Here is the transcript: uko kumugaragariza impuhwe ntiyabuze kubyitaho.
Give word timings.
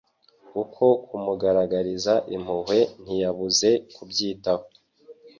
uko 0.61 0.85
kumugaragariza 1.07 2.13
impuhwe 2.35 2.79
ntiyabuze 3.03 3.69
kubyitaho. 3.95 4.65